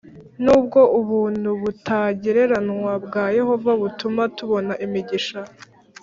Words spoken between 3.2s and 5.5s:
Yehova butuma tubona imigisha